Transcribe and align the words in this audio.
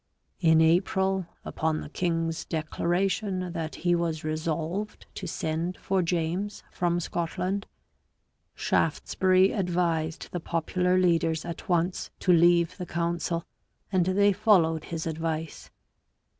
In 0.39 0.61
April, 0.61 1.27
upon 1.45 1.81
the 1.81 1.89
king's 1.89 2.43
declaration 2.43 3.53
that 3.53 3.75
he 3.75 3.93
was 3.93 4.23
resolved 4.23 5.05
to 5.13 5.27
send 5.27 5.77
for 5.77 6.01
James 6.01 6.63
from 6.71 6.99
Scotland, 6.99 7.67
Shaftesbury 8.55 9.51
advised 9.51 10.29
the 10.31 10.39
popular 10.39 10.97
leaders 10.97 11.45
at 11.45 11.69
once 11.69 12.09
to 12.21 12.33
leave 12.33 12.77
the 12.77 12.87
council, 12.87 13.45
and 13.91 14.07
they 14.07 14.33
followed 14.33 14.85
his 14.85 15.05
advice. 15.05 15.69